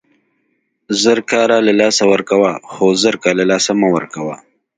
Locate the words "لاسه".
1.81-2.03, 3.51-3.71